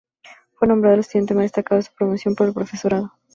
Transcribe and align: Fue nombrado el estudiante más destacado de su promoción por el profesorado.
Fue 0.55 0.67
nombrado 0.67 0.95
el 0.95 1.01
estudiante 1.01 1.35
más 1.35 1.43
destacado 1.43 1.77
de 1.79 1.85
su 1.87 1.93
promoción 1.93 2.33
por 2.33 2.47
el 2.47 2.55
profesorado. 2.55 3.13